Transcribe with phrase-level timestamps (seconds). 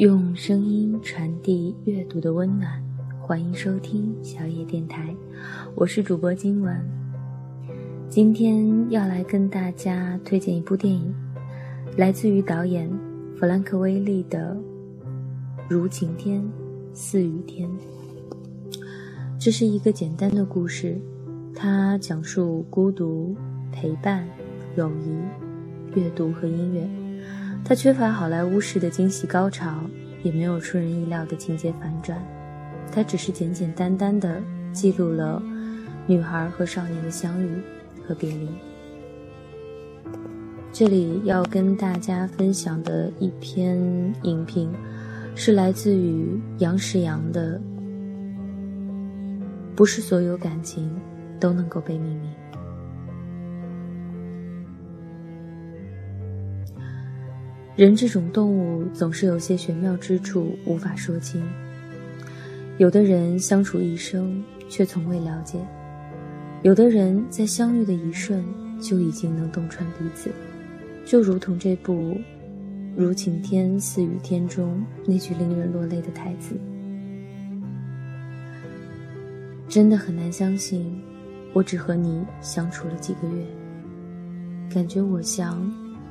[0.00, 2.82] 用声音传递阅读的温暖，
[3.20, 5.14] 欢迎收听小野电台，
[5.74, 6.82] 我是主播今晚。
[8.08, 11.14] 今天要来跟大家推荐一部电影，
[11.98, 12.90] 来自于导演
[13.36, 14.56] 弗兰克·威利的
[15.68, 16.42] 《如晴天，
[16.94, 17.68] 似雨天》。
[19.38, 20.98] 这是一个简单的故事，
[21.54, 23.36] 它讲述孤独、
[23.70, 24.26] 陪伴、
[24.76, 26.88] 友谊、阅读和音乐。
[27.70, 29.84] 它缺乏好莱坞式的惊喜高潮，
[30.24, 32.20] 也没有出人意料的情节反转，
[32.90, 35.40] 它只是简简单单的记录了
[36.04, 37.48] 女孩和少年的相遇
[38.04, 38.48] 和别离。
[40.72, 43.78] 这里要跟大家分享的一篇
[44.24, 44.68] 影评，
[45.36, 47.56] 是来自于杨世阳的
[49.76, 50.90] 《不是所有感情
[51.38, 52.32] 都能够被命名》。
[57.80, 61.42] 人这种动物总是有些玄妙之处，无法说清。
[62.76, 65.60] 有的人相处一生，却从未了解；
[66.62, 68.44] 有的人在相遇的一瞬，
[68.82, 70.30] 就已经能洞穿彼此。
[71.06, 71.94] 就如同这部
[72.94, 76.54] 《如晴天似雨天》中那句令人落泪的台词
[79.70, 81.00] ：“真的很难相信，
[81.54, 83.42] 我只和你相处了几个月，
[84.70, 85.58] 感觉我像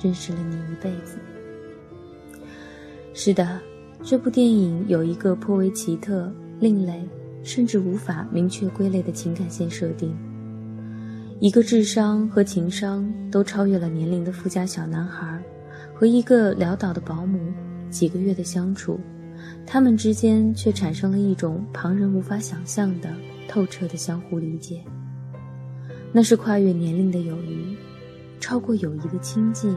[0.00, 1.18] 认识了你一辈子。”
[3.18, 3.58] 是的，
[4.04, 7.02] 这部电影有一个颇为奇特、另类，
[7.42, 10.14] 甚至无法明确归类的情感线设定。
[11.40, 15.42] 一个智商和情商都超越了年龄的富家小男孩，
[15.94, 17.40] 和一个潦倒的保姆
[17.88, 19.00] 几个月的相处，
[19.66, 23.08] 他们之间却产生了一种旁人无法想象的
[23.48, 24.84] 透彻的相互理解。
[26.12, 27.74] 那是跨越年龄的友谊，
[28.40, 29.74] 超过友谊的亲近。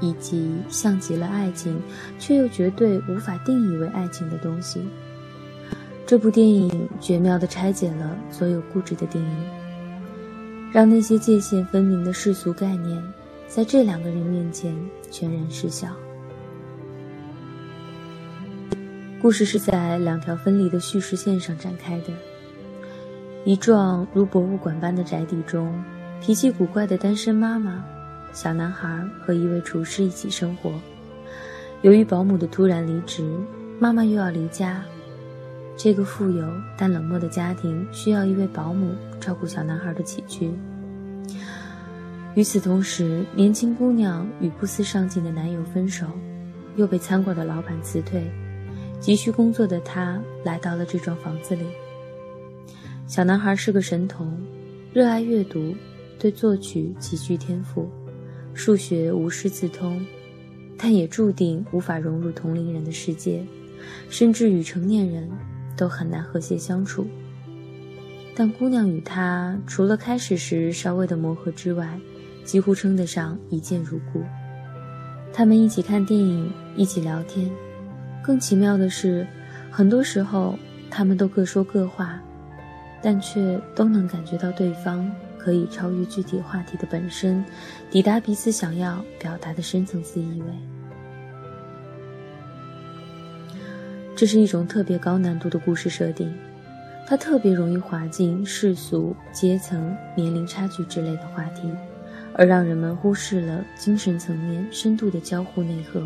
[0.00, 1.80] 以及像极了爱情，
[2.18, 4.80] 却又绝对无法定义为爱情的东西。
[6.06, 9.44] 这部电影绝妙地拆解了所有固执的定义，
[10.72, 13.00] 让那些界限分明的世俗概念，
[13.46, 14.74] 在这两个人面前
[15.10, 15.88] 全然失效。
[19.22, 22.06] 故事是在两条分离的叙事线上展开的。
[23.44, 25.72] 一幢如博物馆般的宅邸中，
[26.20, 27.84] 脾气古怪的单身妈妈。
[28.32, 30.72] 小男孩和一位厨师一起生活。
[31.82, 33.24] 由于保姆的突然离职，
[33.78, 34.82] 妈妈又要离家，
[35.76, 36.46] 这个富有
[36.76, 40.52] 但冷漠的家庭需要一位保姆照顾小男孩的起居。
[42.34, 46.06] 与此同时，年轻姑娘与不思上进的男友分手，
[46.76, 48.30] 又被餐馆的老板辞退，
[49.00, 51.64] 急需工作的她来到了这幢房子里。
[53.06, 54.38] 小男孩是个神童，
[54.92, 55.74] 热爱阅读，
[56.18, 57.90] 对作曲极具天赋。
[58.62, 60.04] 数学无师自通，
[60.76, 63.42] 但也注定无法融入同龄人的世界，
[64.10, 65.26] 甚至与成年人
[65.78, 67.06] 都很难和谐相处。
[68.36, 71.98] 但姑娘与他除了开始时稍微的磨合之外，
[72.44, 74.22] 几乎称得上一见如故。
[75.32, 77.50] 他们一起看电影，一起聊天，
[78.22, 79.26] 更奇妙的是，
[79.70, 80.54] 很多时候
[80.90, 82.20] 他们都各说各话，
[83.00, 85.10] 但却都能感觉到对方。
[85.42, 87.42] 可以超越具体话题的本身，
[87.90, 90.48] 抵达彼此想要表达的深层次意味。
[94.14, 96.30] 这是一种特别高难度的故事设定，
[97.06, 101.70] 它特别容易滑进世俗、阶层、年龄差距之类的话题，
[102.34, 106.02] 而让人们忽视了精神层面深度的交互内核。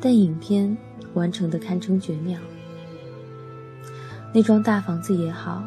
[0.00, 0.76] 但影片
[1.14, 2.38] 完成的堪称绝妙。
[4.32, 5.62] 那幢大房子也好，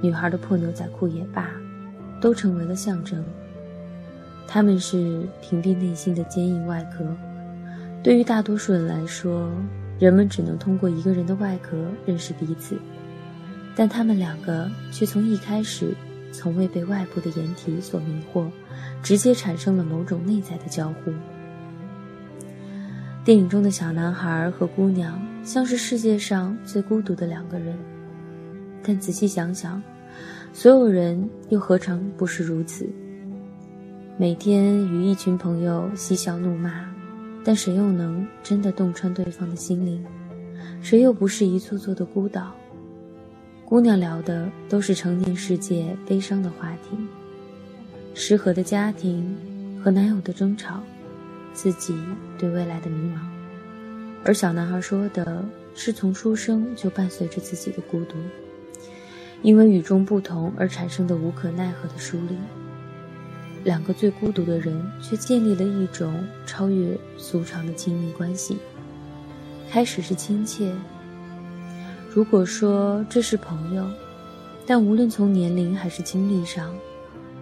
[0.00, 1.50] 女孩的破牛仔裤也罢。
[2.24, 3.22] 都成为了象征。
[4.46, 7.04] 他们是屏蔽内心的坚硬外壳。
[8.02, 9.52] 对于大多数人来说，
[9.98, 11.76] 人们只能通过一个人的外壳
[12.06, 12.78] 认识彼此，
[13.76, 15.94] 但他们两个却从一开始
[16.32, 18.46] 从未被外部的掩体所迷惑，
[19.02, 21.12] 直接产生了某种内在的交互。
[23.22, 27.76] 电影中的小男孩和姑娘像是世界上最孤独的两个人，
[28.82, 29.82] 但仔细想想。
[30.56, 32.88] 所有人又何尝不是如此？
[34.16, 36.88] 每天与一群朋友嬉笑怒骂，
[37.44, 40.00] 但谁又能真的洞穿对方的心灵？
[40.80, 42.52] 谁又不是一座座的孤岛？
[43.64, 46.96] 姑娘聊的都是成年世界悲伤的话题：
[48.14, 49.36] 失和的家庭
[49.82, 50.80] 和男友的争吵，
[51.52, 51.98] 自己
[52.38, 53.18] 对未来的迷茫；
[54.24, 58.14] 而小男孩说的是从出生就伴随着自己的孤独。
[59.44, 62.34] 因为与众不同而产生的无可奈何的疏离，
[63.62, 68.56] 两个最孤独的人却建立了一种超越俗常的亲密关系。
[69.70, 70.72] 开始是亲切。
[72.10, 73.86] 如果说这是朋友，
[74.66, 76.74] 但无论从年龄还是经历上，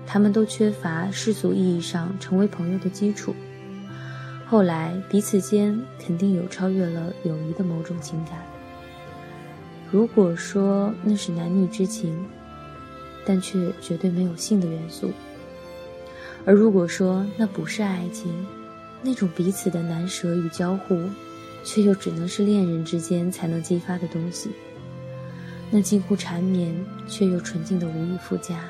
[0.05, 3.33] 他们都缺乏世俗意义上成为朋友的基础。
[4.49, 8.43] 后来彼此间肯定有超越了友谊的某种情感。
[9.93, 12.25] 如果说那是男女之情，
[13.27, 15.11] 但却绝对没有性的元素；
[16.47, 18.35] 而如果说那不是爱情，
[19.03, 20.99] 那种彼此的难舍与交互，
[21.63, 24.51] 却又只能是恋人之间才能激发的东西，
[25.71, 26.75] 那近乎缠绵
[27.07, 28.65] 却又纯净的无以复加。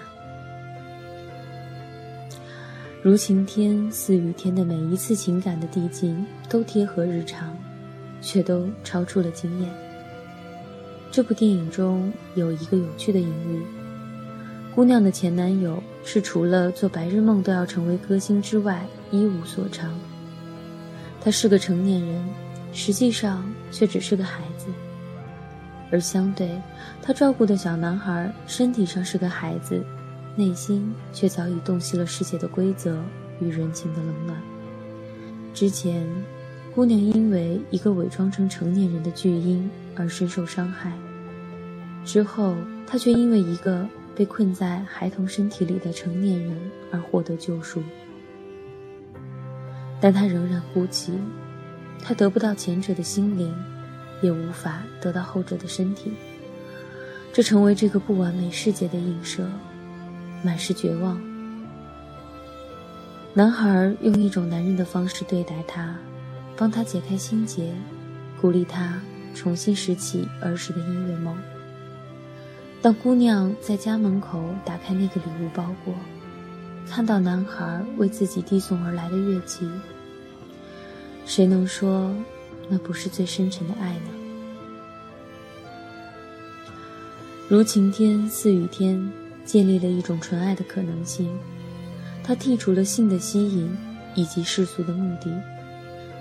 [3.01, 7.57] 如晴天似雨天的每一次情感的递进，都贴合日常，
[8.21, 9.92] 却都超出了经验。
[11.13, 13.63] 这部电影中有一个有趣的隐喻：
[14.75, 19.93] 姑娘的前男友是除了做白日梦都要成为歌星之外一无所长。
[21.21, 22.25] 他是个成年人，
[22.73, 24.69] 实际上却只是个孩子。
[25.91, 26.59] 而相对，
[27.03, 29.85] 他照顾的小男孩身体上是个孩子。
[30.35, 32.99] 内心却早已洞悉了世界的规则
[33.39, 34.41] 与人情的冷暖。
[35.53, 36.09] 之前，
[36.75, 40.91] 姑娘因为一个伪装成成年人的巨婴而深受伤害；
[42.03, 43.87] 之后，她却因为一个
[44.17, 46.59] 被困在孩童身体里的成年人
[46.91, 47.83] 而获得救赎。
[50.01, 51.13] 但她仍然孤寂，
[52.01, 53.55] 她得不到前者的心灵，
[54.23, 56.11] 也无法得到后者的身体，
[57.35, 59.47] 这成为这个不完美世界的映射。
[60.43, 61.21] 满是绝望。
[63.35, 65.97] 男孩用一种男人的方式对待她，
[66.57, 67.73] 帮他解开心结，
[68.41, 69.01] 鼓励他
[69.35, 71.37] 重新拾起儿时的音乐梦。
[72.81, 75.95] 当姑娘在家门口打开那个礼物包裹，
[76.89, 79.69] 看到男孩为自己递送而来的乐器，
[81.25, 82.15] 谁能说
[82.69, 84.11] 那不是最深沉的爱呢？
[87.49, 89.13] 如晴天，似雨天。
[89.45, 91.29] 建立了一种纯爱的可能性，
[92.23, 93.77] 它剔除了性的吸引
[94.15, 95.29] 以及世俗的目的，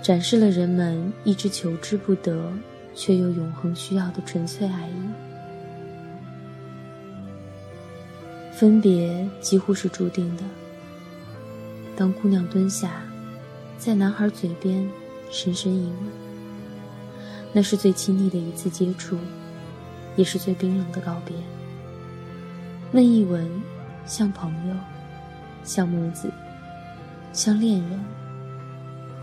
[0.02, 2.52] 展示了人们一直求之不得
[2.94, 4.92] 却又永恒需要的纯粹爱意。
[8.52, 10.42] 分别几乎是注定的。
[11.96, 13.02] 当姑娘蹲下，
[13.78, 14.88] 在男孩嘴边
[15.30, 15.96] 深深一吻，
[17.52, 19.16] 那是最亲密的一次接触，
[20.16, 21.36] 也是最冰冷的告别。
[22.90, 23.48] 那一吻，
[24.06, 24.74] 像朋友，
[25.64, 26.30] 像母子，
[27.32, 28.00] 像恋人，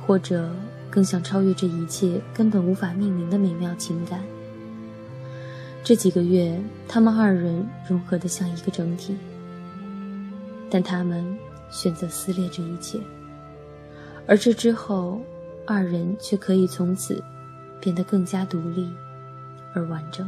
[0.09, 0.50] 或者
[0.89, 4.23] 更想超越这一切根本无法命名的美妙情感。
[5.83, 9.15] 这几个月，他们二人融合得像一个整体，
[10.67, 11.38] 但他们
[11.69, 13.00] 选择撕裂这一切，
[14.25, 15.21] 而这之后，
[15.67, 17.23] 二人却可以从此
[17.79, 18.89] 变得更加独立
[19.75, 20.27] 而完整。